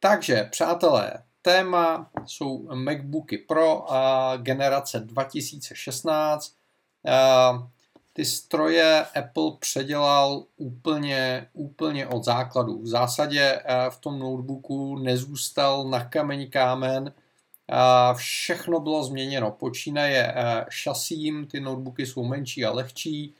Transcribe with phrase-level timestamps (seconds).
[0.00, 6.52] Takže, přátelé, téma jsou MacBooky Pro a generace 2016.
[8.12, 12.82] Ty stroje Apple předělal úplně, úplně od základu.
[12.82, 17.12] V zásadě v tom notebooku nezůstal na kameni kámen.
[18.14, 19.50] Všechno bylo změněno.
[19.50, 20.34] Počínaje
[20.68, 23.34] šasím, ty notebooky jsou menší a lehčí.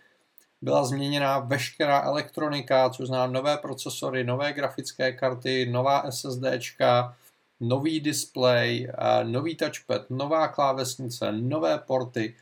[0.67, 7.17] Byla změněna veškerá elektronika, což znamená nové procesory, nové grafické karty, nová SSDčka,
[7.61, 8.89] nový display,
[9.23, 12.37] nový touchpad, nová klávesnice, nové porty.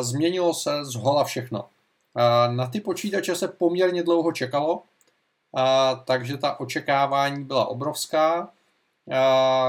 [0.00, 1.68] Změnilo se z hola všechno.
[2.50, 4.82] Na ty počítače se poměrně dlouho čekalo,
[6.04, 8.52] takže ta očekávání byla obrovská.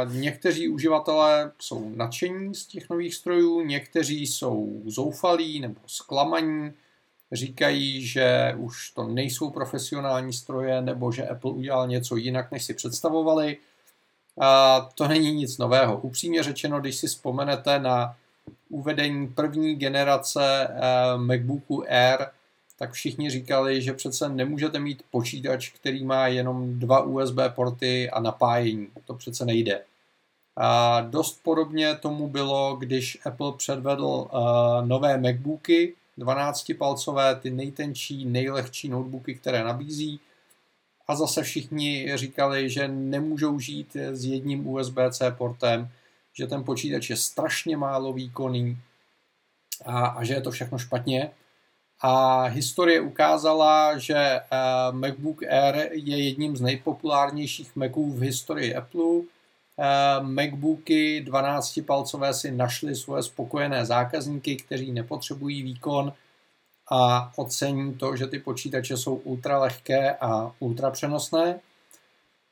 [0.05, 6.73] Někteří uživatelé jsou nadšení z těch nových strojů, někteří jsou zoufalí nebo zklamaní,
[7.31, 12.73] říkají, že už to nejsou profesionální stroje nebo že Apple udělal něco jinak, než si
[12.73, 13.57] představovali.
[14.39, 15.97] A to není nic nového.
[15.97, 18.15] Upřímně řečeno, když si vzpomenete na
[18.69, 22.27] uvedení první generace eh, MacBooku Air,
[22.79, 28.19] tak všichni říkali, že přece nemůžete mít počítač, který má jenom dva USB porty a
[28.19, 28.87] napájení.
[29.05, 29.81] To přece nejde.
[30.55, 34.29] A dost podobně tomu bylo, když Apple předvedl uh,
[34.87, 40.19] nové MacBooky 12-palcové, ty nejtenčí, nejlehčí notebooky, které nabízí.
[41.07, 45.89] A zase všichni říkali, že nemůžou žít s jedním USB-C portem,
[46.33, 48.77] že ten počítač je strašně málo výkonný
[49.85, 51.31] a, a že je to všechno špatně.
[52.01, 59.21] A historie ukázala, že uh, MacBook Air je jedním z nejpopulárnějších Maců v historii Apple.
[59.77, 66.13] Uh, MacBooky 12-palcové si našly svoje spokojené zákazníky, kteří nepotřebují výkon
[66.91, 71.59] a ocení to, že ty počítače jsou ultra lehké a ultra přenosné.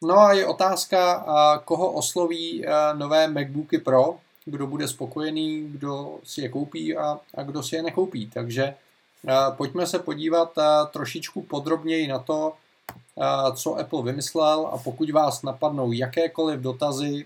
[0.03, 1.25] No a je otázka,
[1.65, 7.63] koho osloví nové MacBooky Pro, kdo bude spokojený, kdo si je koupí a, a kdo
[7.63, 8.29] si je nekoupí.
[8.29, 8.75] Takže
[9.57, 10.55] pojďme se podívat
[10.91, 12.53] trošičku podrobněji na to,
[13.55, 17.25] co Apple vymyslel a pokud vás napadnou jakékoliv dotazy,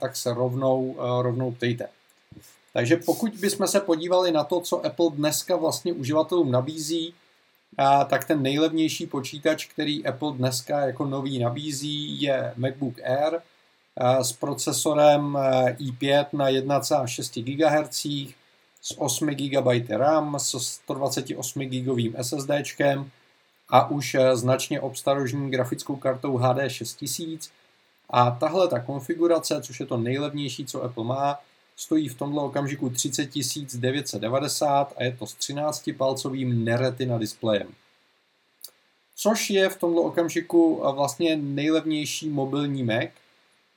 [0.00, 1.88] tak se rovnou, rovnou ptejte.
[2.72, 7.14] Takže pokud bychom se podívali na to, co Apple dneska vlastně uživatelům nabízí,
[8.08, 13.40] tak ten nejlevnější počítač, který Apple dneska jako nový nabízí, je MacBook Air
[14.22, 15.38] s procesorem
[15.78, 18.06] i5 na 1,6 GHz,
[18.82, 22.50] s 8 GB RAM, s 128 GB SSD
[23.70, 27.50] a už značně obstarožní grafickou kartou HD 6000.
[28.10, 31.38] A tahle ta konfigurace, což je to nejlevnější, co Apple má,
[31.76, 33.30] stojí v tomto okamžiku 30
[33.74, 37.68] 990 a je to s 13-palcovým neretina displejem.
[39.16, 43.10] Což je v tomto okamžiku vlastně nejlevnější mobilní Mac,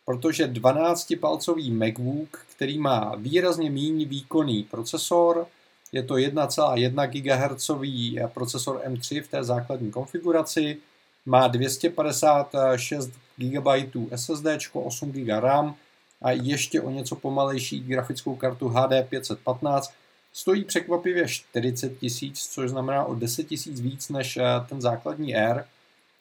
[0.05, 5.47] protože 12-palcový MacBook, který má výrazně méně výkonný procesor,
[5.93, 7.71] je to 1,1 GHz
[8.33, 10.77] procesor M3 v té základní konfiguraci,
[11.25, 13.67] má 256 GB
[14.15, 15.75] SSD, 8 GB RAM
[16.21, 19.93] a ještě o něco pomalejší grafickou kartu HD 515
[20.33, 25.65] stojí překvapivě 40 tisíc, což znamená o 10 tisíc víc než eh, ten základní R.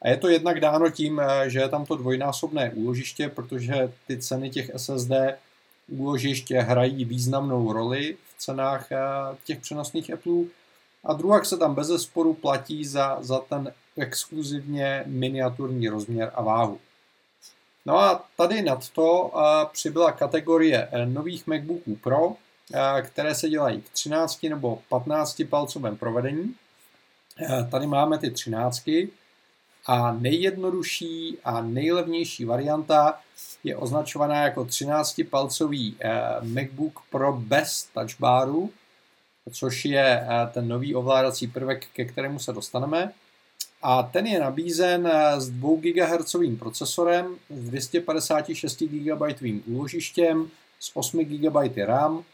[0.03, 4.19] A je to jednak dáno tím, eh, že je tam to dvojnásobné úložiště, protože ty
[4.19, 5.12] ceny těch SSD
[5.88, 8.99] úložiště hrají významnou roli cenách eh,
[9.45, 10.43] těch přenosných Apple.
[11.05, 16.79] A druhá se tam bez sporu platí za, za ten exkluzivně miniaturní rozměr a váhu.
[17.87, 19.33] No a tady nad to
[19.73, 22.33] přibyla kategorie eh, nových MacBooků Pro,
[22.75, 26.55] eh, které se dělají v 13 nebo 15 palcovém provedení.
[27.41, 29.09] Eh, tady máme ty 13
[29.87, 33.19] a nejjednodušší a nejlevnější varianta
[33.65, 35.94] je označovaná jako 13-palcový
[36.43, 38.70] MacBook Pro bez touchbaru,
[39.53, 43.12] což je ten nový ovládací prvek, ke kterému se dostaneme
[43.82, 49.23] a ten je nabízen eh, s 2 GHz procesorem, s 256 GB
[49.67, 50.50] úložištěm,
[50.81, 52.25] s 8 GB RAM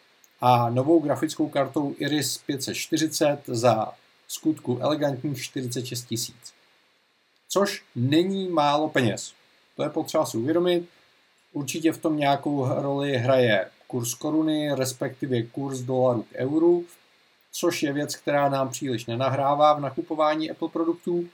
[0.41, 3.93] a novou grafickou kartou Iris 540 za
[4.29, 6.58] skutku elegantních 46 tisíc.
[7.49, 9.33] Což není málo peněz.
[9.77, 10.89] To je potřeba si uvědomit.
[11.53, 16.85] Určitě v tom nějakou roli hraje kurz koruny, respektive kurz dolaru k euru,
[17.53, 21.29] což je věc, která nám příliš nenahrává v nakupování Apple produktů,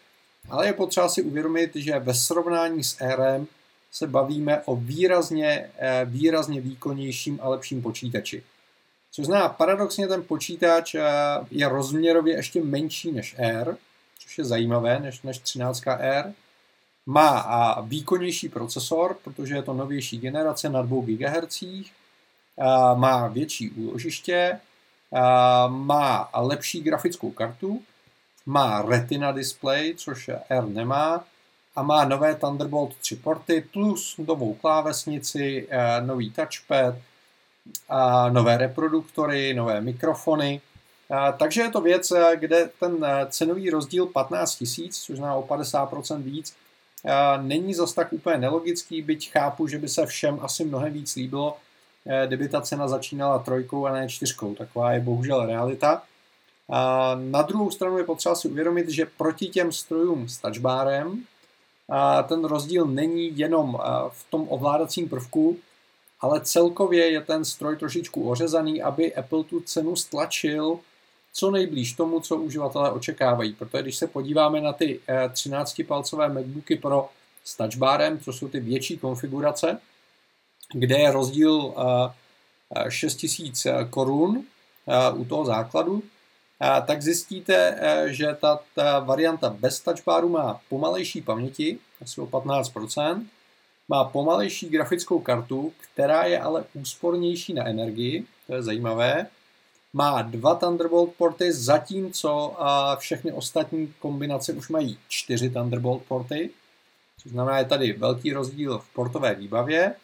[0.51, 3.47] ale je potřeba si uvědomit, že ve srovnání s RM
[3.93, 8.43] se bavíme o výrazně, eh, výrazně výkonnějším a lepším počítači.
[9.11, 11.03] Což znamená, paradoxně ten počítač eh,
[11.51, 13.77] je rozměrově ještě menší než R,
[14.25, 16.33] což je zajímavé, než, než 13 R.
[17.07, 21.63] má a výkonnější procesor, protože je to novější generace na 2 GHz,
[22.59, 24.61] a má větší úložiště,
[25.13, 27.83] a má lepší grafickou kartu,
[28.47, 31.25] má Retina display, což R nemá,
[31.77, 35.69] a má nové Thunderbolt 3 porty plus novou klávesnici,
[36.07, 36.95] nový touchpad,
[37.89, 40.61] a nové reproduktory, nové mikrofony.
[41.11, 46.23] A, takže je to věc, kde ten cenový rozdíl 15 000, což zná o 50%
[46.23, 46.55] víc,
[47.05, 51.17] a, není zas tak úplně nelogický, byť chápu, že by se všem asi mnohem víc
[51.17, 51.57] líbilo,
[52.27, 54.55] kdyby ta cena začínala trojkou a ne čtyřkou.
[54.55, 56.03] Taková je bohužel realita.
[56.71, 61.25] A na druhou stranu je potřeba si uvědomit, že proti těm strojům s touchbarem
[62.29, 63.79] ten rozdíl není jenom
[64.09, 65.57] v tom ovládacím prvku,
[66.21, 70.79] ale celkově je ten stroj trošičku ořezaný, aby Apple tu cenu stlačil
[71.37, 73.53] co nejblíž tomu, co uživatelé očekávají.
[73.53, 77.09] Protože když se podíváme na ty 13-palcové eh, MacBooky Pro
[77.45, 79.79] s touchbarem, to jsou ty větší konfigurace,
[80.73, 81.75] kde je rozdíl
[82.89, 84.45] 6000 eh, korun
[84.89, 86.03] eh, u toho základu,
[86.87, 93.27] tak zjistíte, že ta, ta varianta bez touchbaru má pomalejší paměti, asi o 15%,
[93.89, 99.27] má pomalejší grafickou kartu, která je ale úspornější na energii, to je zajímavé.
[99.97, 102.57] Má dva Thunderbolt porty, zatímco
[102.99, 106.51] všechny ostatní kombinace už mají čtyři Thunderbolt porty,
[107.23, 109.95] což znamená, je tady velký rozdíl v portové výbavě.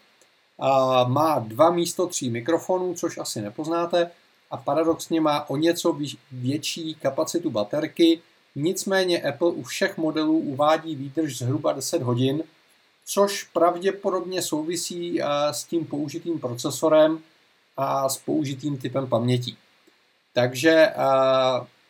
[0.58, 4.10] A má dva místo tří mikrofonů, což asi nepoznáte,
[4.50, 5.98] a paradoxně má o něco
[6.32, 8.20] větší kapacitu baterky,
[8.54, 12.42] nicméně Apple u všech modelů uvádí výdrž zhruba 10 hodin,
[13.04, 15.20] což pravděpodobně souvisí
[15.50, 17.18] s tím použitým procesorem
[17.76, 19.56] a s použitým typem paměti.
[20.32, 20.92] Takže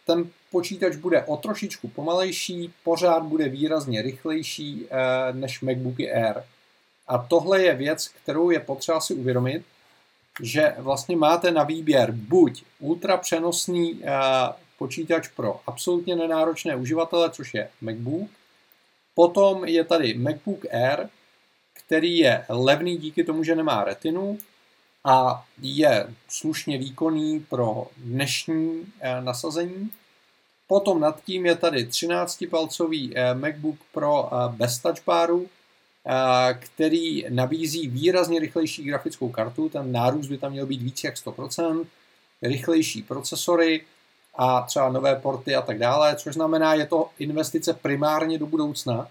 [0.06, 6.42] ten počítač bude o trošičku pomalejší, pořád bude výrazně rychlejší eh, než MacBooky Air.
[7.08, 9.62] A tohle je věc, kterou je potřeba si uvědomit,
[10.42, 14.02] že vlastně máte na výběr buď ultra přenosný
[14.78, 18.30] počítač pro absolutně nenáročné uživatele, což je MacBook,
[19.20, 21.08] Potom je tady MacBook Air,
[21.72, 24.38] který je levný díky tomu, že nemá retinu
[25.04, 29.90] a je slušně výkonný pro dnešní eh, nasazení.
[30.66, 35.48] Potom nad tím je tady 13-palcový eh, MacBook Pro eh, bez touchbaru,
[36.58, 41.86] který nabízí výrazně rychlejší grafickou kartu, ten nárůst by tam měl být víc jak 100%,
[42.42, 43.84] rychlejší procesory,
[44.34, 49.08] a třeba nové porty a tak dále, což znamená, je to investice primárně do budoucna.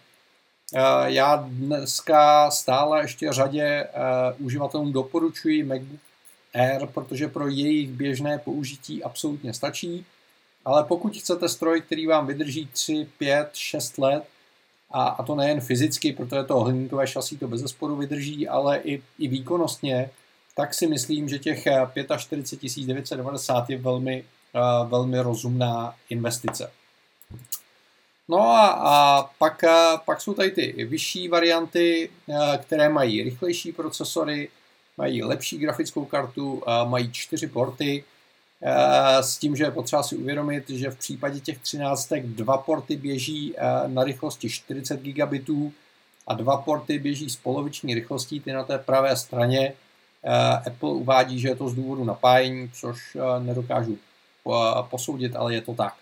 [0.76, 3.90] Eh, já dneska stále ještě řadě eh,
[4.40, 6.00] uživatelům doporučuji MacBook
[6.54, 10.06] Air, protože pro jejich běžné použití absolutně stačí.
[10.66, 14.24] Ale pokud chcete stroj, který vám vydrží 3, 5, 6 let,
[14.92, 19.04] a, a to nejen fyzicky, protože to hliníkové šasí to bez zesporu vydrží, ale i,
[19.20, 20.10] i výkonnostně,
[20.56, 21.68] tak si myslím, že těch
[22.18, 24.24] 45 990 je velmi
[24.88, 26.72] velmi rozumná investice.
[28.30, 29.64] No a, a pak,
[30.06, 32.10] pak jsou tady ty vyšší varianty,
[32.58, 34.50] které mají rychlejší procesory,
[34.98, 38.04] mají lepší grafickou kartu, mají čtyři porty,
[39.22, 43.56] s tím, že je potřeba si uvědomit, že v případě těch 13 dva porty běží
[43.88, 45.74] na rychlosti 40 gigabitů
[46.28, 49.74] a dva porty běží s poloviční rychlostí, ty na té pravé straně.
[50.68, 53.98] Apple uvádí, že je to z důvodu napájení, což nedokážu
[54.90, 55.94] posoudit, ale je to tak.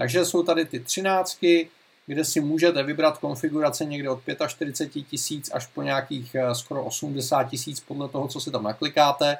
[0.00, 1.68] Takže jsou tady ty třináctky,
[2.06, 7.44] kde si můžete vybrat konfigurace někde od 45 tisíc až po nějakých eh, skoro 80
[7.44, 9.38] tisíc podle toho, co si tam naklikáte.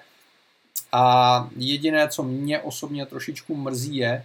[0.92, 4.24] A jediné, co mě osobně trošičku mrzí, je,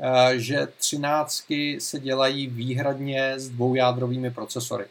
[0.00, 4.84] eh, že třináctky se dělají výhradně s dvoujádrovými procesory.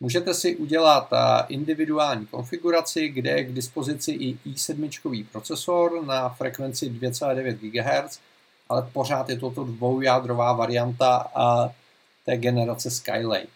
[0.00, 1.10] Můžete si udělat
[1.48, 8.20] individuální konfiguraci, kde je k dispozici i i7 procesor na frekvenci 2,9 GHz,
[8.72, 11.30] ale pořád je toto dvoujádrová varianta
[12.26, 13.52] té generace Skylake.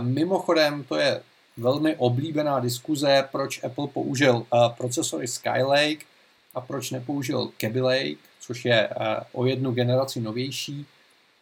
[0.00, 1.22] Mimochodem, to je
[1.56, 6.06] velmi oblíbená diskuze, proč Apple použil procesory Skylake
[6.54, 8.88] a proč nepoužil Kaby Lake, což je
[9.32, 10.86] o jednu generaci novější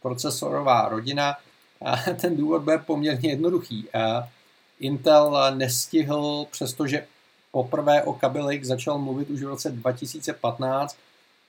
[0.03, 1.37] procesorová rodina.
[2.21, 3.89] ten důvod byl poměrně jednoduchý.
[4.81, 7.07] Intel nestihl, přestože
[7.53, 10.97] poprvé o Kaby Lake začal mluvit už v roce 2015,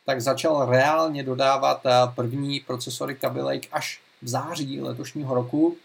[0.10, 1.84] tak začal reálně dodávat
[2.16, 5.78] první procesory Kaby Lake až v září letošního roku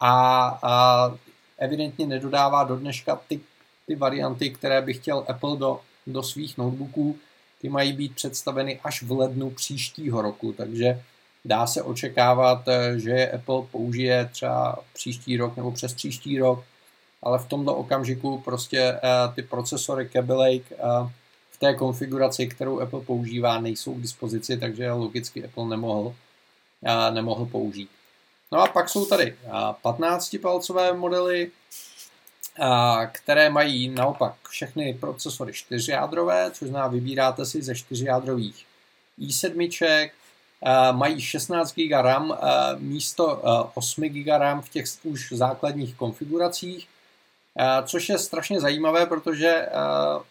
[0.00, 1.14] a, a
[1.58, 3.40] evidentně nedodává do dneška ty,
[3.86, 7.16] ty varianty, které by chtěl Apple do, do svých notebooků.
[7.60, 11.02] Ty mají být představeny až v lednu příštího roku, takže
[11.44, 12.62] dá se očekávat,
[12.96, 16.64] že Apple použije třeba příští rok nebo přes příští rok,
[17.22, 19.00] ale v tomto okamžiku prostě
[19.34, 20.76] ty procesory Kaby Lake
[21.56, 26.14] v té konfiguraci, kterou Apple používá, nejsou k dispozici, takže logicky Apple nemohl,
[27.10, 27.90] nemohl použít.
[28.52, 29.36] No a pak jsou tady
[29.84, 31.50] 15-palcové modely,
[33.12, 38.66] které mají naopak všechny procesory čtyřjádrové, což znamená vybíráte si ze čtyřjádrových
[39.20, 40.10] i7,
[40.92, 42.38] mají 16 GB RAM
[42.78, 43.42] místo
[43.74, 46.88] 8 GB RAM v těch už základních konfiguracích,
[47.84, 49.68] což je strašně zajímavé, protože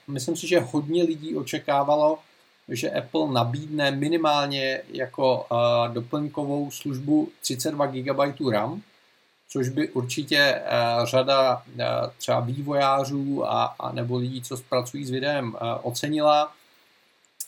[0.08, 2.20] myslím si, že hodně lidí očekávalo,
[2.70, 5.48] že Apple nabídne minimálně jako
[5.94, 8.20] doplňkovou službu 32 GB
[8.52, 8.82] RAM,
[9.50, 10.62] což by určitě
[11.04, 11.64] řada
[12.18, 16.52] třeba vývojářů a, a nebo lidí, co pracují s videem, ocenila.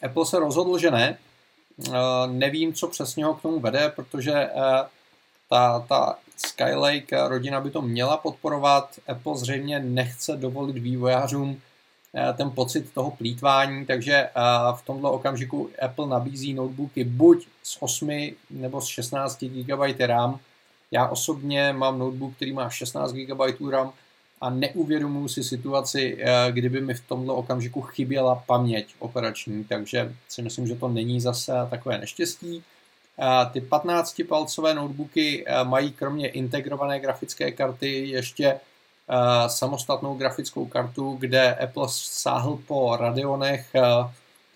[0.03, 1.17] Apple se rozhodl, že ne.
[2.27, 4.49] Nevím, co přesně ho k tomu vede, protože
[5.49, 8.99] ta, ta Skylake rodina by to měla podporovat.
[9.07, 11.61] Apple zřejmě nechce dovolit vývojářům
[12.15, 14.31] eh, ten pocit toho plítvání, takže eh,
[14.75, 20.39] v tomto okamžiku Apple nabízí notebooky buď s 8 nebo s 16 GB RAM.
[20.91, 23.93] Já osobně mám notebook, který má 16 GB RAM
[24.41, 30.41] a neuvědomuji si situaci, eh, kdyby mi v tomto okamžiku chyběla paměť operační, takže si
[30.41, 32.63] myslím, že to není zase takové neštěstí.
[33.51, 38.59] Ty 15-palcové notebooky eh, mají kromě integrované grafické karty ještě eh,
[39.49, 43.73] samostatnou grafickou kartu, kde Apple sáhl po Radeonech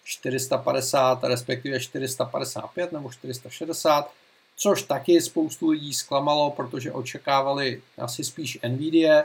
[0.03, 4.11] 450, eh, respektive 455 nebo 460,
[4.55, 9.23] což taky spoustu lidí zklamalo, protože očekávali asi spíš Nvidia.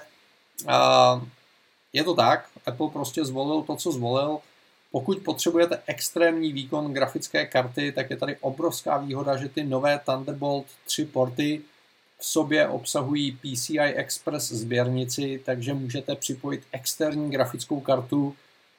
[1.92, 4.38] Je to tak, Apple prostě zvolil to, co zvolil.
[4.96, 10.66] Pokud potřebujete extrémní výkon grafické karty, tak je tady obrovská výhoda, že ty nové Thunderbolt
[10.86, 11.60] 3 porty
[12.18, 18.24] v sobě obsahují PCI Express sběrnici, takže můžete připojit externí grafickou kartu.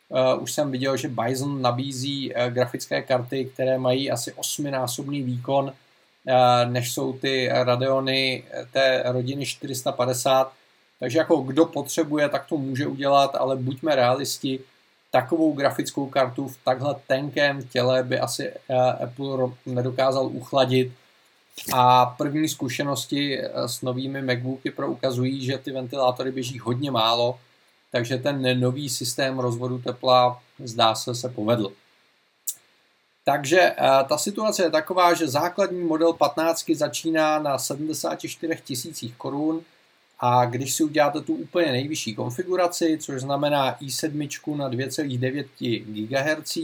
[0.10, 5.66] Uh, už jsem viděl, že Bison nabízí uh, grafické karty, které mají asi osminásobný výkon,
[5.66, 10.54] uh, než jsou ty Radeony té rodiny 450.
[11.00, 14.60] Takže jako kdo potřebuje, tak to může udělat, ale buďme realisti,
[15.22, 20.92] takovou grafickou kartu v takhle tenkém těle by asi eh, Apple nedokázal uchladit.
[21.74, 27.40] A první zkušenosti eh, s novými MacBooky Pro ukazují, že ty ventilátory běží hodně málo,
[27.92, 31.72] takže ten nový systém rozvodu tepla zdá se se povedl.
[33.26, 33.76] Takže eh,
[34.10, 39.62] ta situace je taková, že základní model 15 začíná na 74 tisících korun,
[40.20, 45.48] a když si uděláte tu úplně nejvyšší konfiguraci, což znamená i7 na 2,9
[46.08, 46.58] GHz,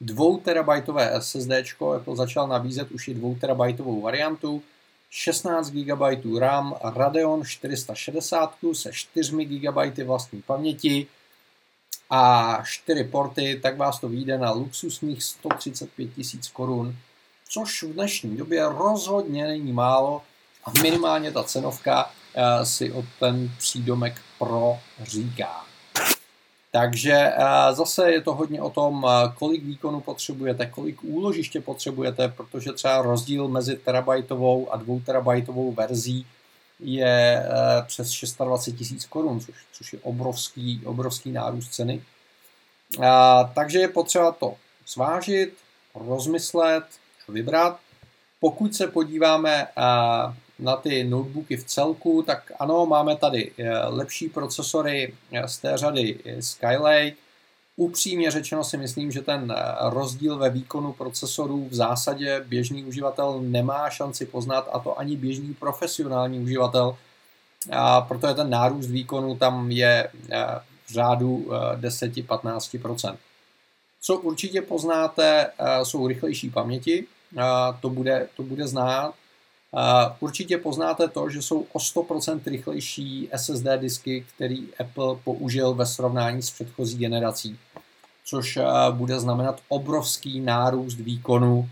[0.00, 1.50] 2 terabajtové SSD,
[1.96, 4.62] Apple začal nabízet už i 2 terabajtovou variantu,
[5.10, 6.00] 16 GB
[6.38, 11.06] RAM, Radeon 460 se 4 GB vlastní paměti
[12.10, 16.96] a 4 porty, tak vás to vyjde na luxusních 135 000 korun,
[17.48, 20.22] což v dnešní době rozhodně není málo
[20.64, 22.10] a minimálně ta cenovka
[22.62, 25.64] si o ten přídomek pro říká.
[26.72, 27.32] Takže
[27.72, 33.48] zase je to hodně o tom, kolik výkonu potřebujete, kolik úložiště potřebujete, protože třeba rozdíl
[33.48, 36.26] mezi terabajtovou a dvou terabajtovou verzí
[36.80, 37.46] je
[37.86, 42.02] přes 26 tisíc korun, což, což je obrovský, obrovský nárůst ceny.
[43.54, 44.54] Takže je potřeba to
[44.88, 45.54] zvážit,
[45.94, 46.84] rozmyslet,
[47.28, 47.78] vybrat.
[48.40, 49.68] Pokud se podíváme
[50.58, 55.76] na ty notebooky v celku, tak ano, máme tady eh, lepší procesory eh, z té
[55.76, 57.16] řady Skylake.
[57.76, 63.40] Upřímně řečeno si myslím, že ten eh, rozdíl ve výkonu procesorů v zásadě běžný uživatel
[63.40, 66.96] nemá šanci poznat, a to ani běžný profesionální uživatel,
[67.72, 70.10] a protože ten nárůst výkonu tam je
[70.86, 71.46] v řádu
[71.80, 73.16] 10-15%.
[74.00, 75.50] Co určitě poznáte,
[75.82, 77.06] jsou rychlejší paměti,
[77.80, 79.14] to bude, to bude znát,
[80.20, 86.42] Určitě poznáte to, že jsou o 100% rychlejší SSD disky, který Apple použil ve srovnání
[86.42, 87.58] s předchozí generací,
[88.24, 88.58] což
[88.90, 91.68] bude znamenat obrovský nárůst výkonu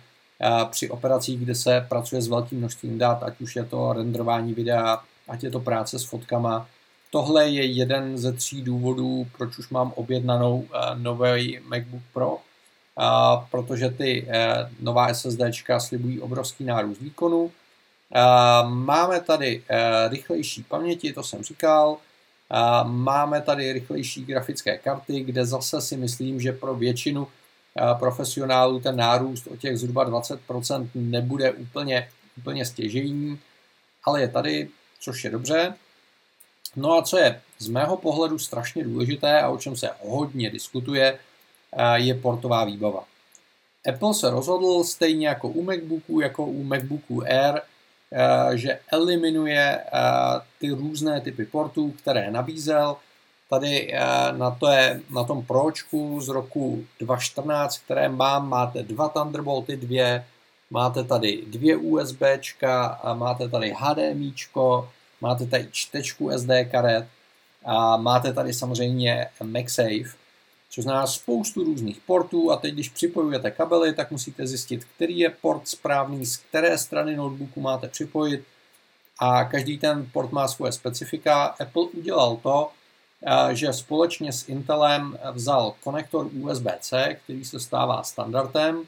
[0.71, 5.03] při operacích, kde se pracuje s velkým množstvím dat, ať už je to renderování videa,
[5.29, 6.67] ať je to práce s fotkama.
[7.11, 12.39] Tohle je jeden ze tří důvodů, proč už mám objednanou nový MacBook Pro,
[13.51, 14.29] protože ty
[14.81, 17.51] nová SSDčka slibují obrovský nárůst výkonu,
[18.69, 21.97] Máme tady eh, rychlejší paměti, to jsem říkal.
[22.85, 27.29] Máme tady rychlejší grafické karty, kde zase si myslím, že pro většinu
[27.99, 33.39] profesionálů ten nárůst o těch zhruba 20% nebude úplně, úplně stěžejní,
[34.05, 34.69] ale je tady,
[35.01, 35.75] což je dobře.
[36.77, 41.19] No a co je z mého pohledu strašně důležité a o čem se hodně diskutuje,
[41.95, 43.05] je portová výbava.
[43.89, 47.61] Apple se rozhodl stejně jako u MacBooku, jako u MacBooku Air,
[48.55, 49.81] že eliminuje
[50.61, 52.97] ty různé typy portů, které nabízel.
[53.51, 53.95] Tady
[54.37, 60.25] na, to je, na tom Pročku z roku 2014, které mám, máte dva Thunderbolty, dvě,
[60.71, 64.89] máte tady dvě USBčka, máte tady HDMIčko,
[65.21, 67.07] máte tady čtečku SD karet
[67.65, 70.24] a máte tady samozřejmě MagSafe,
[70.75, 75.31] což znamená spoustu různých portů a teď, když připojujete kabely, tak musíte zjistit, který je
[75.31, 78.45] port správný, z které strany notebooku máte připojit
[79.19, 81.45] a každý ten port má svoje specifika.
[81.45, 82.71] Apple udělal to,
[83.27, 88.83] eh, že společně s Intelem vzal konektor USB-C, který se stává standardem,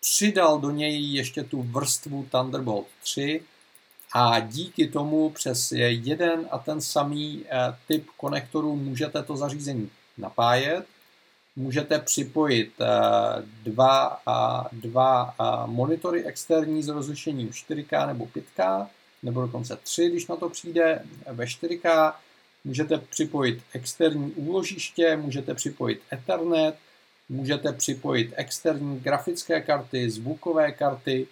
[0.00, 3.42] přidal do něj ještě tu vrstvu Thunderbolt 3
[4.12, 10.86] a díky tomu přes jeden a ten samý eh, typ konektorů můžete to zařízení napájet
[11.56, 12.86] můžete připojit eh,
[13.62, 14.20] dva,
[14.72, 15.34] dva
[15.66, 18.86] monitory externí s rozlišením 4K nebo 5K,
[19.22, 21.02] nebo dokonce 3, když na to přijde
[21.32, 22.12] ve 4K.
[22.64, 26.74] Můžete připojit externí úložiště, můžete připojit Ethernet,
[27.28, 31.26] můžete připojit externí grafické karty, zvukové karty,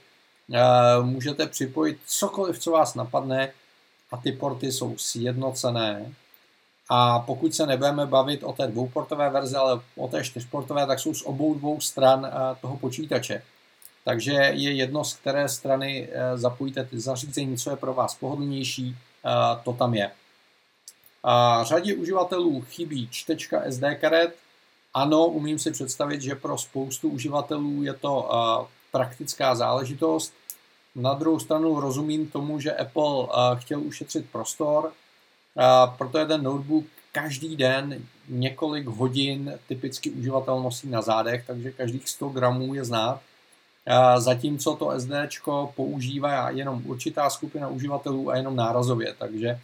[0.54, 0.60] eh,
[1.02, 3.52] můžete připojit cokoliv, co vás napadne
[4.10, 6.12] a ty porty jsou sjednocené
[6.88, 11.14] a pokud se nebudeme bavit o té dvouportové verzi, ale o té čtyřportové, tak jsou
[11.14, 13.42] z obou dvou stran eh, toho počítače.
[14.04, 18.97] Takže je jedno, z které strany eh, zapojíte ty zařízení, co je pro vás pohodlnější,
[18.97, 19.30] eh,
[19.64, 20.11] to tam je.
[21.25, 24.37] A řadě uživatelů chybí čtečka SD karet.
[24.95, 28.28] Ano, umím si představit, že pro spoustu uživatelů je to
[28.92, 30.33] praktická záležitost.
[30.95, 33.28] Na druhou stranu rozumím tomu, že Apple
[33.59, 34.93] chtěl ušetřit prostor,
[35.97, 42.08] proto je ten notebook každý den několik hodin typicky uživatel nosí na zádech, takže každých
[42.08, 43.21] 100 gramů je znát.
[44.18, 45.10] Zatímco to SD
[45.75, 49.60] používá jenom určitá skupina uživatelů a jenom nárazově, takže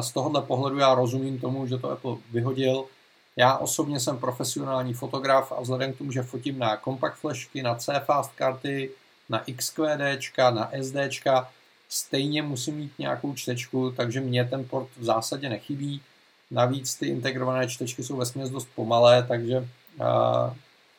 [0.00, 2.84] z tohohle pohledu já rozumím tomu, že to Apple vyhodil.
[3.36, 7.74] Já osobně jsem profesionální fotograf a vzhledem k tomu, že fotím na compact flashky, na
[7.74, 8.90] C-Fast karty,
[9.28, 10.00] na XQD,
[10.50, 10.96] na SD,
[11.88, 16.00] stejně musím mít nějakou čtečku, takže mě ten port v zásadě nechybí.
[16.50, 19.66] Navíc ty integrované čtečky jsou vesměs dost pomalé, takže uh,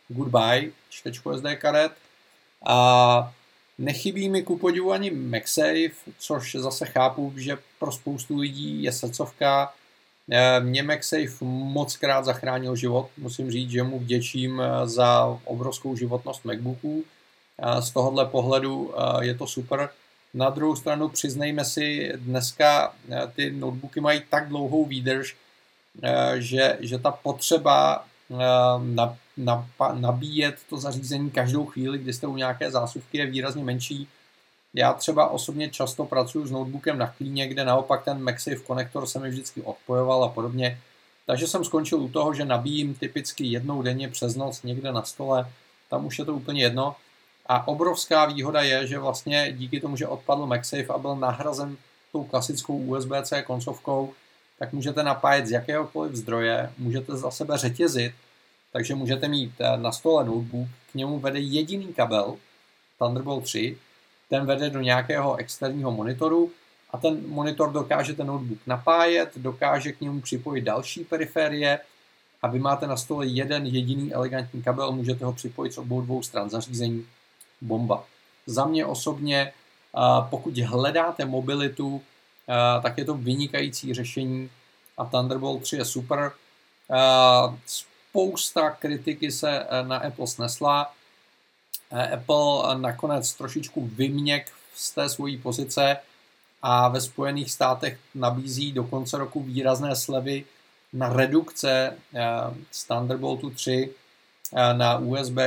[0.08, 1.92] goodbye čtečku SD karet.
[2.66, 3.34] A
[3.78, 9.74] nechybí mi ku podivu ani MagSafe, což zase chápu, že pro spoustu lidí je srdcovka.
[10.60, 13.10] Mě MagSafe moc krát zachránil život.
[13.18, 17.04] Musím říct, že mu vděčím za obrovskou životnost MacBooků.
[17.80, 19.90] Z tohohle pohledu je to super.
[20.34, 25.38] Na druhou stranu přiznejme si, dneska eh, ty notebooky mají tak dlouhou výdrž,
[26.04, 29.16] eh, že, že ta potřeba eh,
[29.94, 34.08] nabíjet to zařízení každou chvíli, kdy jste u nějaké zásuvky, je výrazně menší.
[34.74, 39.20] Já třeba osobně často pracuji s notebookem na klíně, kde naopak ten MagSafe konektor se
[39.20, 40.80] mi vždycky odpojoval a podobně.
[41.26, 45.52] Takže jsem skončil u toho, že nabíjím typicky jednou denně přes noc někde na stole.
[45.90, 46.96] Tam už je to úplně jedno.
[47.50, 51.78] A obrovská výhoda je, že vlastně díky tomu, že odpadl MagSafe a byl nahrazen
[52.12, 54.14] tou klasickou USB-C koncovkou,
[54.60, 58.14] tak můžete napájet z jakéhokoliv zdroje, můžete za sebe řetězit,
[58.72, 62.38] takže můžete mít eh, na stole notebook, k němu vede jediný kabel,
[62.98, 63.78] Thunderbolt 3,
[64.30, 66.52] ten vede do nějakého externího monitoru
[66.90, 71.80] a ten monitor dokáže ten notebook napájet, dokáže k němu připojit další periférie
[72.42, 76.24] a vy máte na stole jeden jediný elegantní kabel, můžete ho připojit z obou dvou
[76.24, 77.06] stran zařízení
[77.62, 78.04] bomba.
[78.46, 79.54] Za mě osobně,
[80.30, 82.02] pokud hledáte mobilitu,
[82.84, 84.50] tak je to vynikající řešení
[84.98, 86.32] a Thunderbolt 3 je super.
[87.66, 90.94] Spousta kritiky se e, na Apple snesla.
[91.92, 95.98] E, Apple nakonec trošičku vyměk z té svojí pozice
[96.62, 100.46] a ve Spojených státech nabízí do konce roku výrazné slevy
[100.94, 101.96] na redukce e,
[102.72, 103.94] z Thunderboltu 3
[104.74, 105.38] na USB,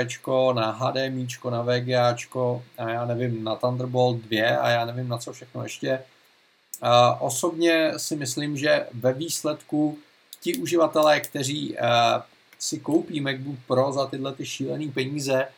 [0.55, 2.17] na HDMI, na VGA,
[2.79, 6.03] a já nevím, na Thunderbolt 2 a já nevím na co všechno ještě.
[7.19, 9.99] Osobně si myslím, že ve výsledku
[10.41, 11.77] ti uživatelé, kteří
[12.59, 15.49] si koupí MacBook Pro za tyhle ty šílené peníze,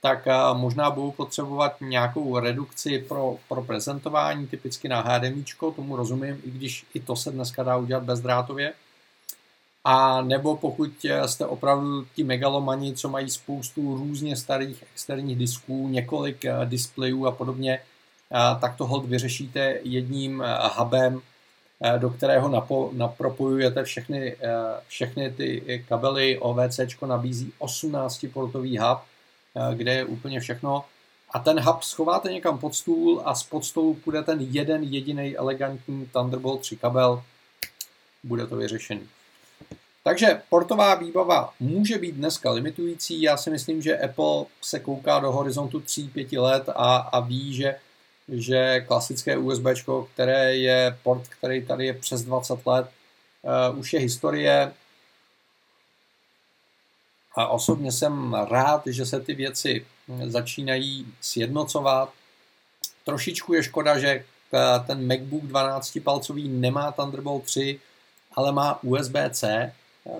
[0.00, 6.50] tak možná budou potřebovat nějakou redukci pro, pro prezentování, typicky na HDMI, tomu rozumím, i
[6.50, 8.72] když i to se dneska dá udělat bezdrátově
[9.88, 16.44] a nebo pokud jste opravdu ti megalomani, co mají spoustu různě starých externích disků, několik
[16.64, 17.82] displejů a podobně,
[18.60, 20.44] tak to hold vyřešíte jedním
[20.76, 21.20] hubem,
[21.98, 24.36] do kterého napo, napropojujete všechny,
[24.86, 26.38] všechny ty kabely.
[26.38, 28.98] OVC nabízí 18-portový hub,
[29.74, 30.84] kde je úplně všechno.
[31.30, 35.36] A ten hub schováte někam pod stůl a z pod stolu půjde ten jeden jediný
[35.36, 37.22] elegantní Thunderbolt 3 kabel.
[38.24, 39.08] Bude to vyřešený.
[40.06, 43.22] Takže portová výbava může být dneska limitující.
[43.22, 47.76] Já si myslím, že Apple se kouká do horizontu 3-5 let a, a ví, že,
[48.28, 49.66] že klasické USB,
[50.14, 52.86] které je port, který tady je přes 20 let,
[53.70, 54.72] uh, už je historie.
[57.36, 59.86] A osobně jsem rád, že se ty věci
[60.26, 62.12] začínají sjednocovat.
[63.04, 64.24] Trošičku je škoda, že
[64.86, 67.80] ten MacBook 12-palcový nemá Thunderbolt 3,
[68.34, 69.72] ale má USB-C,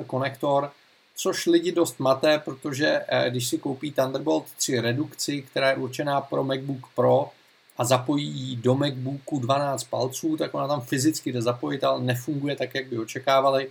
[0.06, 0.70] konektor,
[1.14, 6.20] což lidi dost maté, protože eh, když si koupí Thunderbolt 3 redukci, která je určená
[6.20, 7.30] pro MacBook Pro
[7.76, 12.56] a zapojí ji do MacBooku 12 palců, tak ona tam fyzicky jde zapojit, ale nefunguje
[12.56, 13.70] tak, jak by očekávali.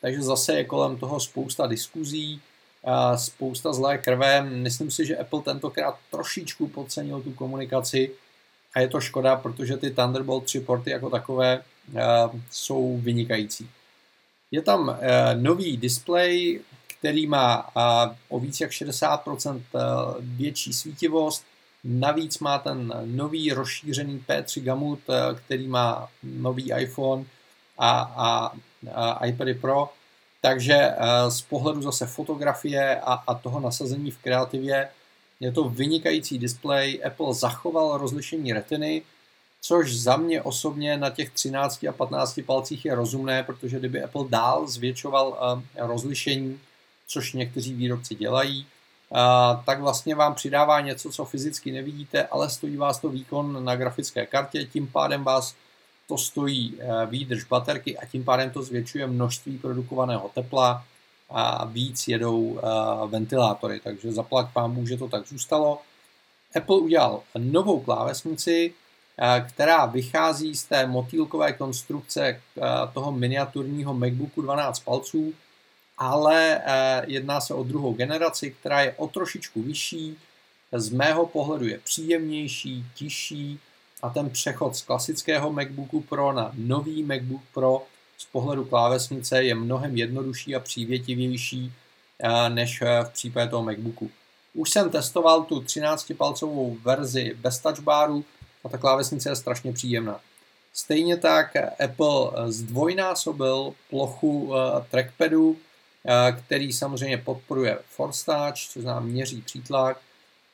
[0.00, 2.40] Takže zase je kolem toho spousta diskuzí,
[3.16, 4.42] spousta zlé krve.
[4.42, 8.10] Myslím si, že Apple tentokrát trošičku podcenil tu komunikaci
[8.74, 11.62] a je to škoda, protože ty Thunderbolt 3 porty jako takové
[11.94, 12.02] eh,
[12.50, 13.68] jsou vynikající.
[14.50, 14.96] Je tam uh,
[15.34, 16.60] nový display,
[16.98, 19.60] který má uh, o víc jak 60% uh,
[20.20, 21.44] větší svítivost.
[21.84, 25.00] Navíc má ten nový rozšířený P3 Gamut,
[25.36, 27.24] který má nový iPhone
[27.78, 28.52] a, a,
[28.94, 29.92] a iPady Pro.
[30.40, 30.90] Takže
[31.28, 34.88] z pohledu zase fotografie a, a toho nasazení v kreativě
[35.40, 37.00] je to vynikající display.
[37.06, 39.02] Apple zachoval rozlišení retiny,
[39.60, 44.24] což za mě osobně na těch 13 a 15 palcích je rozumné, protože kdyby Apple
[44.28, 45.38] dál zvětšoval
[45.76, 46.60] eh, rozlišení,
[47.06, 49.16] což někteří výrobci dělají, eh,
[49.66, 54.26] tak vlastně vám přidává něco, co fyzicky nevidíte, ale stojí vás to výkon na grafické
[54.26, 55.54] kartě, tím pádem vás
[56.08, 60.84] to stojí eh, výdrž baterky a tím pádem to zvětšuje množství produkovaného tepla
[61.30, 62.60] a víc jedou
[63.06, 65.82] ventilátory, takže zaplať pán že to tak zůstalo.
[66.56, 68.74] Apple udělal novou klávesnici,
[69.48, 72.60] která vychází z té motýlkové konstrukce eh,
[72.94, 75.34] toho miniaturního MacBooku 12 palců,
[75.98, 80.16] ale eh, jedná se o druhou generaci, která je o trošičku vyšší,
[80.72, 83.60] z mého pohledu je příjemnější, tižší
[84.02, 87.82] a ten přechod z klasického MacBooku Pro na nový MacBook Pro
[88.18, 91.72] z pohledu klávesnice je mnohem jednodušší a přívětivější
[92.48, 94.10] než v případě toho MacBooku.
[94.54, 98.24] Už jsem testoval tu 13-palcovou verzi bez touchbaru,
[98.66, 100.20] a ta klávesnice je strašně příjemná.
[100.72, 105.56] Stejně tak Apple zdvojnásobil plochu eh, trackpadu,
[106.06, 110.00] eh, který samozřejmě podporuje Force Touch, což znamená měří přítlak.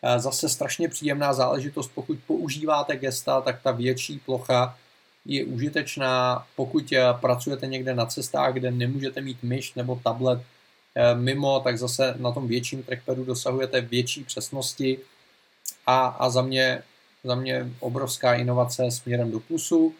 [0.03, 4.79] Eh, zase strašně příjemná záležitost, pokud používáte gesta, tak ta větší plocha
[5.25, 10.43] je užitečná, pokud pracujete někde na cestách, kde nemůžete mít myš nebo tablet
[11.15, 14.99] mimo, tak zase na tom větším trackpadu dosahujete větší přesnosti
[15.87, 16.83] a, a za mě
[17.25, 19.95] za mě obrovská inovace směrem do plusu.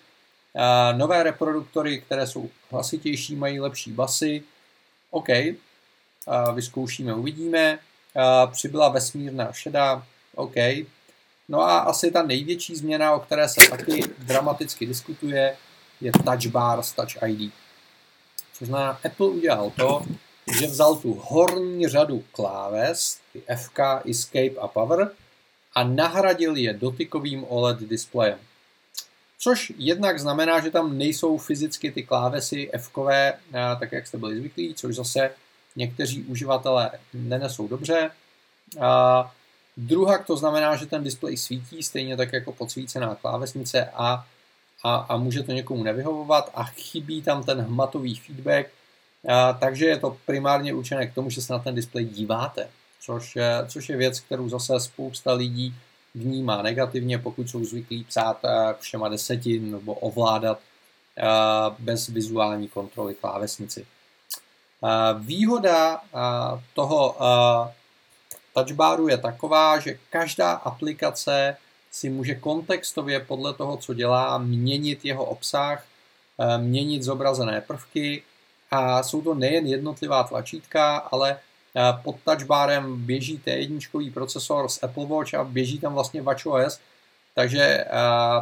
[0.97, 4.43] Nové reproduktory, které jsou hlasitější, mají lepší basy.
[5.11, 5.29] OK,
[6.55, 7.79] vyzkoušíme, uvidíme.
[8.53, 10.07] Přibyla vesmírná šeda.
[10.35, 10.55] OK.
[11.49, 15.57] No a asi ta největší změna, o které se taky dramaticky diskutuje,
[16.01, 17.53] je Touch Bar s Touch ID.
[18.53, 20.05] Což znamená, Apple udělal to,
[20.59, 23.79] že vzal tu horní řadu kláves, ty FK,
[24.11, 25.11] Escape a Power,
[25.75, 28.39] a nahradil je dotykovým OLED displejem.
[29.39, 33.35] Což jednak znamená, že tam nejsou fyzicky ty klávesy f eh,
[33.81, 35.31] tak jak jste byli zvyklí, což zase
[35.77, 38.11] někteří uživatelé nenesou dobře.
[38.81, 39.35] A
[39.77, 44.27] druhak to znamená, že ten displej svítí stejně tak jako podsvícená klávesnice a,
[44.83, 48.67] a, a může to někomu nevyhovovat a chybí tam ten hmatový feedback,
[49.29, 52.69] a, takže je to primárně určené k tomu, že se na ten displej díváte
[53.05, 55.75] což je, což je věc, kterou zase spousta lidí
[56.15, 60.59] vnímá negativně, pokud jsou zvyklí psát eh, všema desetin nebo ovládat
[61.19, 61.23] eh,
[61.79, 63.87] bez vizuální kontroly klávesnici.
[64.85, 64.89] Eh,
[65.19, 66.01] výhoda
[66.75, 67.17] toho
[68.55, 71.57] touchbaru je taková, že každá aplikace
[71.91, 75.85] si může kontextově podle toho, co dělá, měnit jeho obsah,
[76.59, 78.23] měnit zobrazené prvky
[78.71, 81.39] a jsou to nejen jednotlivá tlačítka, ale
[82.03, 86.81] pod touchbarem běží T1 procesor z Apple Watch a běží tam vlastně WatchOS,
[87.35, 87.85] takže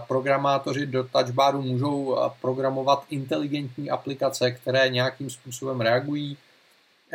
[0.08, 6.36] programátoři do touchbaru můžou programovat inteligentní aplikace, které nějakým způsobem reagují.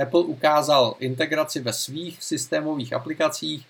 [0.01, 3.65] Apple ukázal integraci ve svých systémových aplikacích,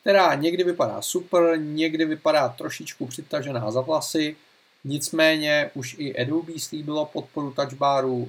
[0.00, 4.36] která někdy vypadá super, někdy vypadá trošičku přitažená za vlasy,
[4.84, 8.28] nicméně už i Adobe slíbilo podporu touchbaru,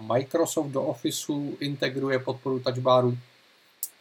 [0.00, 3.18] Microsoft do Officeu integruje podporu touchbaru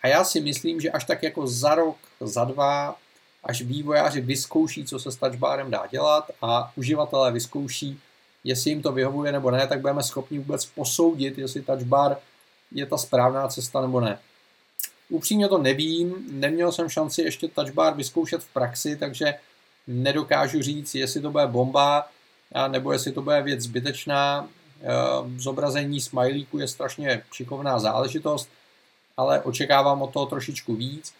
[0.05, 2.95] a já si myslím, že až tak jako za rok, za dva,
[3.43, 7.99] až vývojáři vyzkouší, co se s touchbarem dá dělat a uživatelé vyzkouší,
[8.43, 12.17] jestli jim to vyhovuje nebo ne, tak budeme schopni vůbec posoudit, jestli touchbar
[12.71, 14.19] je ta správná cesta nebo ne.
[15.10, 19.34] Upřímně to nevím, neměl jsem šanci ještě touchbar vyzkoušet v praxi, takže
[19.88, 22.08] nedokážu říct, jestli to bude bomba,
[22.67, 24.48] nebo jestli to bude věc zbytečná.
[24.82, 28.50] Ehm, zobrazení smajlíku je strašně šikovná záležitost,
[29.17, 31.13] ale očekávám od toho trošičku víc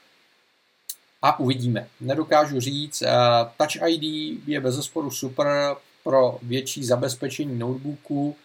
[1.22, 1.88] a uvidíme.
[2.02, 3.10] Nedokážu říct, eh,
[3.58, 4.04] Touch ID
[4.48, 8.36] je bez zesporu super pro větší zabezpečení notebooku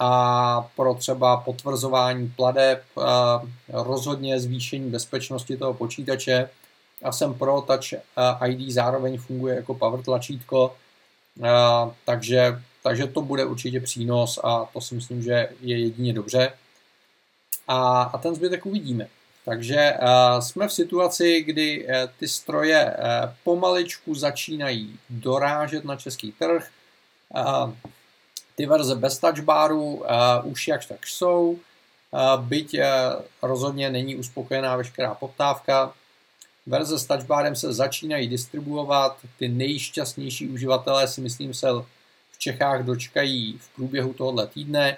[0.00, 3.02] a pro třeba potvrzování pladeb, eh,
[3.68, 6.48] rozhodně zvýšení bezpečnosti toho počítače
[7.04, 10.76] a jsem pro Touch eh, ID zároveň funguje jako power tlačítko,
[12.04, 16.52] takže, takže to bude určitě přínos a to si myslím, že je jedině dobře.
[17.68, 19.08] A, a ten zbytek uvidíme.
[19.44, 21.88] Takže uh, jsme v situaci, kdy
[22.18, 22.96] ty stroje
[23.44, 26.68] pomaličku začínají dorážet na český trh.
[28.56, 30.04] Ty verze bez touchbaru
[30.44, 31.58] už jak tak jsou,
[32.36, 32.76] byť
[33.42, 35.92] rozhodně není uspokojená veškerá poptávka.
[36.66, 41.66] Verze s touchbarem se začínají distribuovat, ty nejšťastnější uživatelé si myslím se
[42.32, 44.96] v Čechách dočkají v průběhu tohoto týdne.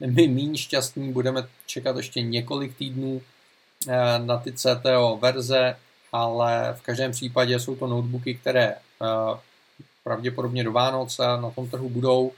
[0.00, 3.22] My méně šťastní budeme čekat ještě několik týdnů,
[3.86, 5.76] Eh, na ty CTO verze,
[6.12, 8.76] ale v každém případě jsou to notebooky, které eh,
[10.04, 12.32] pravděpodobně do Vánoce na tom trhu budou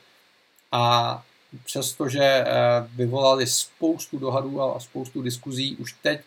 [0.72, 1.24] a
[1.64, 2.46] přestože eh,
[2.94, 6.20] vyvolali spoustu dohadů a spoustu diskuzí, už teď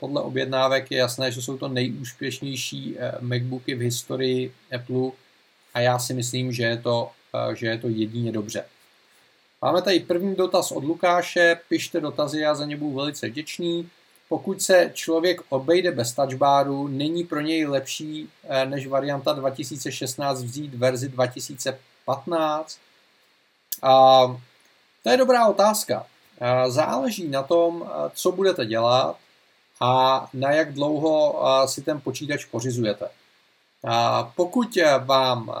[0.00, 5.10] podle objednávek je jasné, že jsou to nejúspěšnější MacBooky v historii Apple
[5.74, 7.10] a já si myslím, že je to,
[7.54, 8.64] že je to jedině dobře.
[9.62, 13.90] Máme tady první dotaz od Lukáše, pište dotazy, já za ně budu velice vděčný
[14.30, 20.74] pokud se člověk obejde bez touchbaru, není pro něj lepší eh, než varianta 2016 vzít
[20.74, 22.78] verzi 2015?
[23.82, 24.20] A
[25.02, 26.06] to je dobrá otázka.
[26.68, 29.16] Záleží na tom, eh, co budete dělat
[29.80, 33.08] a na jak dlouho si ten počítač pořizujete.
[34.36, 35.54] Pokud vám,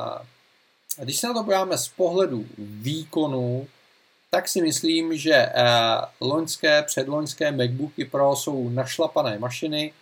[1.02, 3.66] když se na to podíváme z pohledu výkonu,
[4.30, 5.52] tak si myslím, že eh,
[6.20, 9.92] loňské, předloňské MacBooky Pro jsou našlapané mašiny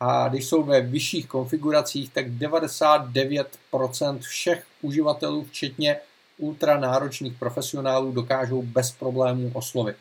[0.00, 5.96] a když jsou ve vyšších konfiguracích, tak 99% všech uživatelů, včetně
[6.38, 9.96] ultra náročných profesionálů, dokážou bez problémů oslovit.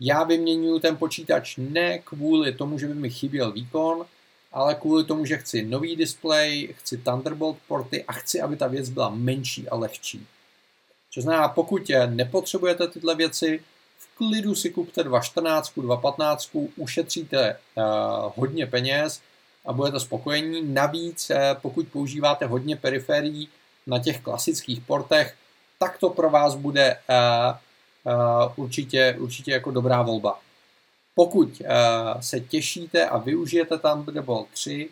[0.00, 4.06] Já vyměňuji ten počítač ne kvůli tomu, že by mi chyběl výkon,
[4.52, 8.88] ale kvůli tomu, že chci nový displej, chci Thunderbolt porty a chci, aby ta věc
[8.88, 10.26] byla menší a lehčí.
[11.14, 13.62] To znamená, pokud nepotřebujete tyhle věci,
[13.98, 17.84] v klidu si kupte 2.14, 2.15, ušetříte uh,
[18.36, 19.20] hodně peněz
[19.66, 20.74] a budete spokojení.
[20.74, 23.48] Navíc, uh, pokud používáte hodně periferií
[23.86, 25.36] na těch klasických portech,
[25.78, 27.56] tak to pro vás bude uh,
[28.56, 30.40] určitě, určitě jako dobrá volba.
[31.14, 31.66] Pokud uh,
[32.20, 34.88] se těšíte a využijete Thunderbolt 3,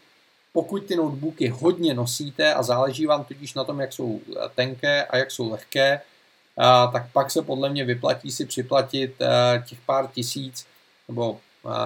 [0.52, 4.20] pokud ty notebooky hodně nosíte a záleží vám tudíž na tom, jak jsou
[4.54, 6.00] tenké a jak jsou lehké,
[6.92, 9.18] tak pak se podle mě vyplatí si připlatit
[9.68, 10.66] těch pár tisíc
[11.08, 11.40] nebo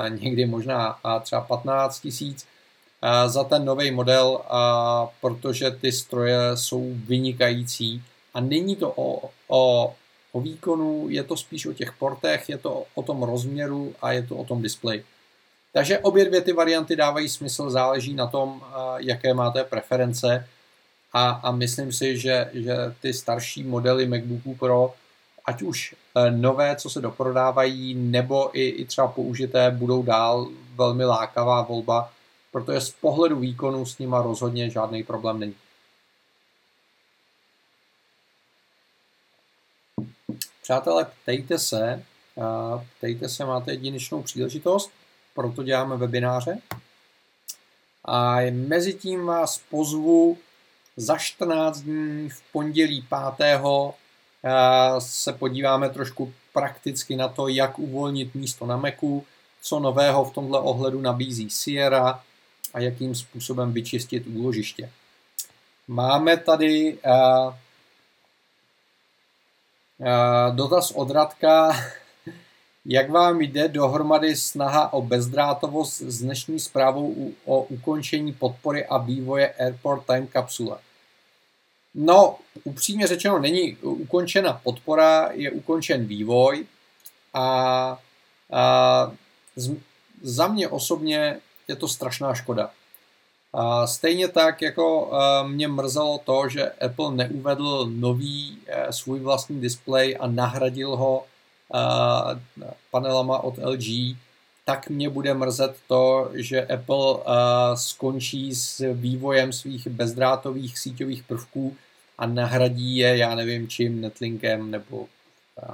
[0.09, 2.47] někdy možná třeba 15 tisíc
[3.27, 4.41] za ten nový model,
[5.21, 8.03] protože ty stroje jsou vynikající
[8.35, 9.95] a není to o, o,
[10.33, 14.23] o výkonu, je to spíš o těch portech, je to o tom rozměru a je
[14.23, 15.05] to o tom displeji.
[15.73, 18.63] Takže obě dvě ty varianty dávají smysl, záleží na tom,
[18.99, 20.49] jaké máte preference
[21.13, 24.95] a, a myslím si, že, že ty starší modely MacBooku Pro,
[25.45, 31.05] ať už eh, nové, co se doprodávají, nebo i, i třeba použité, budou dál velmi
[31.05, 32.13] lákavá volba,
[32.53, 35.55] protože z pohledu výkonu s nima rozhodně žádný problém není.
[40.63, 42.05] Přátelé, ptejte se,
[42.99, 44.91] ptejte se, máte jedinečnou příležitost,
[45.35, 46.59] proto děláme webináře.
[48.05, 50.39] A mezi tím vás pozvu
[50.97, 53.61] za 14 dní v pondělí 5.
[54.99, 59.27] se podíváme trošku prakticky na to, jak uvolnit místo na Macu,
[59.63, 62.23] co nového v tomhle ohledu nabízí Sierra
[62.75, 64.91] a jakým způsobem vyčistit úložiště.
[65.89, 66.99] máme tady
[70.51, 71.73] dotaz od Radka.
[72.85, 79.53] Jak vám jde dohromady snaha o bezdrátovost s dnešní zprávou o ukončení podpory a vývoje
[79.53, 80.79] Airport Time kapsule?
[81.95, 86.67] No, upřímně řečeno, není ukončena podpora, je ukončen vývoj
[87.35, 87.45] a,
[88.53, 89.13] a
[89.57, 89.77] z,
[90.23, 92.71] za mě osobně je to strašná škoda.
[93.85, 95.13] Stejně tak, jako
[95.47, 101.25] mě mrzelo to, že Apple neuvedl nový e, svůj vlastní displej a nahradil ho
[102.91, 104.17] panelama od LG,
[104.65, 107.19] tak mě bude mrzet to, že Apple
[107.75, 111.77] skončí s vývojem svých bezdrátových síťových prvků
[112.19, 115.07] a nahradí je, já nevím čím, Netlinkem nebo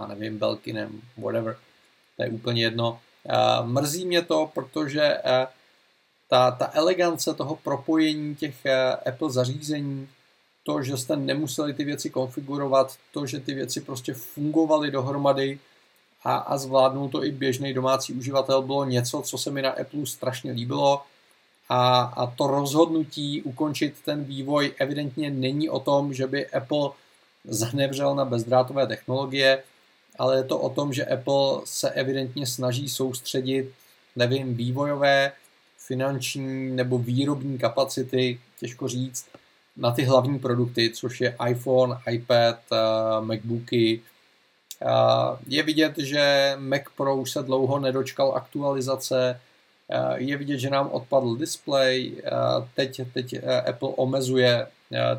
[0.01, 1.57] já nevím, Belkinem, whatever.
[2.17, 3.01] To je úplně jedno.
[3.63, 5.19] Mrzí mě to, protože
[6.29, 8.67] ta, ta elegance toho propojení těch
[9.07, 10.09] Apple zařízení,
[10.65, 15.59] to, že jste nemuseli ty věci konfigurovat, to, že ty věci prostě fungovaly dohromady,
[16.27, 20.07] a, a zvládnul to i běžný domácí uživatel, bylo něco, co se mi na Apple
[20.07, 21.03] strašně líbilo.
[21.69, 26.91] A, a to rozhodnutí ukončit ten vývoj evidentně není o tom, že by Apple
[27.45, 29.63] zanevřel na bezdrátové technologie,
[30.19, 33.73] ale je to o tom, že Apple se evidentně snaží soustředit,
[34.17, 35.33] nevím, vývojové,
[35.87, 39.27] finanční nebo výrobní kapacity, těžko říct,
[39.77, 42.77] na ty hlavní produkty, což je iPhone, iPad, eh,
[43.21, 44.03] MacBooky,
[45.47, 49.41] je vidět, že Mac Pro už se dlouho nedočkal aktualizace,
[50.15, 52.13] je vidět, že nám odpadl display,
[52.75, 53.35] teď, teď
[53.69, 54.67] Apple omezuje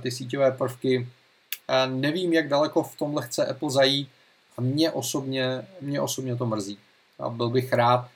[0.02, 1.08] ty síťové prvky.
[1.88, 4.10] Nevím, jak daleko v tomhle chce Apple zajít
[4.58, 6.78] a mě osobně, mě osobně to mrzí.
[7.20, 8.10] A byl bych rád,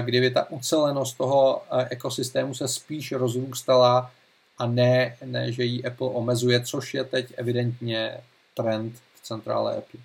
[0.00, 4.10] kdyby ta ucelenost toho ekosystému se spíš rozrůstala
[4.58, 8.20] a ne, ne, že ji Apple omezuje, což je teď evidentně
[8.54, 10.00] trend v centrále Apple.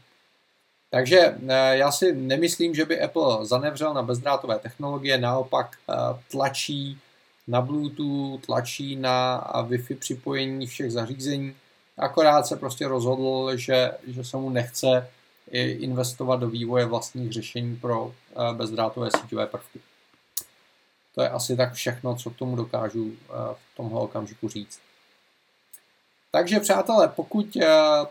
[0.89, 5.93] Takže eh, já si nemyslím, že by Apple zanevřel na bezdrátové technologie, naopak eh,
[6.32, 6.99] tlačí
[7.47, 11.55] na Bluetooth, tlačí na Wi-Fi připojení všech zařízení,
[11.97, 15.10] akorát se prostě rozhodl, že, že se mu nechce
[15.57, 19.79] investovat do vývoje vlastních řešení pro eh, bezdrátové síťové prvky.
[21.15, 23.12] To je asi tak všechno, co k tomu dokážu
[23.53, 24.79] v tomhle okamžiku říct.
[26.31, 27.57] Takže přátelé, pokud,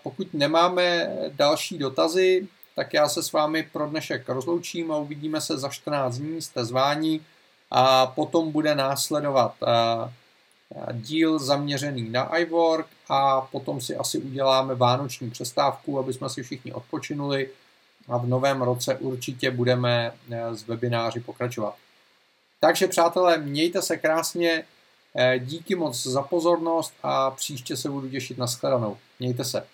[0.03, 5.59] pokud nemáme další dotazy, tak já se s vámi pro dnešek rozloučím a uvidíme se
[5.59, 7.21] za 14 dní, jste zváni
[7.71, 9.55] a potom bude následovat
[10.93, 16.73] díl zaměřený na iWork a potom si asi uděláme vánoční přestávku, aby jsme si všichni
[16.73, 17.51] odpočinuli
[18.09, 20.13] a v novém roce určitě budeme
[20.53, 21.75] s webináři pokračovat.
[22.61, 24.65] Takže přátelé, mějte se krásně,
[25.39, 28.97] díky moc za pozornost a příště se budu těšit na shledanou.
[29.19, 29.67] Mějte se.